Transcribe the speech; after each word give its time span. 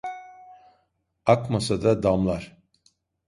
Akmasa 1.25 1.81
da 1.83 2.03
damlar. 2.03 2.57